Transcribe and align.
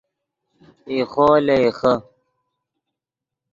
ایخو 0.91 1.27
لے 1.45 1.55
ایخے 1.65 1.93